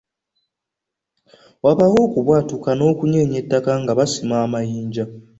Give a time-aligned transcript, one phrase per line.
[1.63, 5.05] Wabaawo okubwatuka n'okunyeenya ettaka nga basima amayinja.